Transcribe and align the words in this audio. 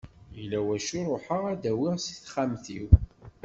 Yella 0.37 0.59
wacu 0.67 0.99
ruḥeɣ 1.07 1.43
ad 1.51 1.57
d-awiɣ 1.61 1.95
seg 1.99 2.15
texxamt-iw. 2.17 2.87